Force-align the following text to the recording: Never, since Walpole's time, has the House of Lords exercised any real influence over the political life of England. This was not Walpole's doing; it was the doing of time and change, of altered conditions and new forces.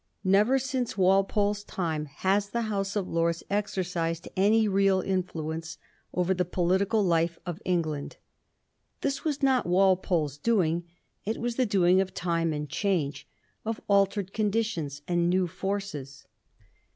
Never, 0.23 0.57
since 0.57 0.97
Walpole's 0.97 1.63
time, 1.63 2.05
has 2.07 2.49
the 2.49 2.63
House 2.63 2.95
of 2.95 3.07
Lords 3.07 3.43
exercised 3.51 4.27
any 4.35 4.67
real 4.67 4.99
influence 5.01 5.77
over 6.11 6.33
the 6.33 6.43
political 6.43 7.03
life 7.03 7.37
of 7.45 7.61
England. 7.65 8.17
This 9.01 9.23
was 9.23 9.43
not 9.43 9.67
Walpole's 9.67 10.39
doing; 10.39 10.85
it 11.23 11.37
was 11.37 11.55
the 11.55 11.67
doing 11.67 12.01
of 12.01 12.15
time 12.15 12.51
and 12.51 12.67
change, 12.67 13.27
of 13.63 13.79
altered 13.87 14.33
conditions 14.33 15.03
and 15.07 15.29
new 15.29 15.45
forces. 15.45 16.25